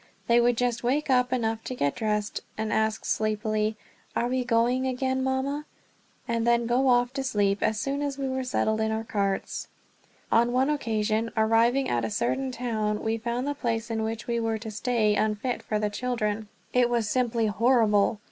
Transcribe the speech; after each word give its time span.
They 0.25 0.41
would 0.41 0.57
just 0.57 0.81
wake 0.83 1.11
up 1.11 1.31
enough 1.31 1.63
to 1.65 1.75
get 1.75 1.93
dressed 1.93 2.41
and 2.57 2.73
ask 2.73 3.05
sleepily, 3.05 3.77
"Are 4.15 4.27
we 4.29 4.43
going 4.43 4.87
again, 4.87 5.23
Mama?" 5.23 5.65
and 6.27 6.47
then 6.47 6.65
go 6.65 6.87
off 6.87 7.13
to 7.13 7.23
sleep 7.23 7.61
as 7.61 7.79
soon 7.79 8.01
as 8.01 8.17
we 8.17 8.27
were 8.27 8.43
settled 8.43 8.81
in 8.81 8.89
our 8.91 9.03
carts. 9.03 9.67
On 10.31 10.51
one 10.53 10.71
occasion, 10.71 11.29
arriving 11.37 11.87
at 11.87 12.03
a 12.03 12.09
certain 12.09 12.49
town, 12.49 13.03
we 13.03 13.19
found 13.19 13.45
the 13.45 13.53
place 13.53 13.91
in 13.91 14.01
which 14.01 14.25
we 14.25 14.39
were 14.39 14.57
to 14.57 14.71
stay 14.71 15.13
unfit 15.15 15.61
for 15.61 15.77
the 15.77 15.91
children. 15.91 16.47
It 16.73 16.89
was 16.89 17.07
simply 17.07 17.45
horrible. 17.45 18.17